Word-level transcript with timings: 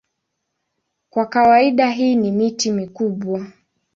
Kwa 1.09 1.25
kawaida 1.25 1.89
hii 1.89 2.15
ni 2.15 2.31
miti 2.31 2.71
mikubwa. 2.71 3.47